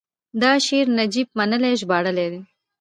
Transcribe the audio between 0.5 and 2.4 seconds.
شعر نجیب منلي ژباړلی دی: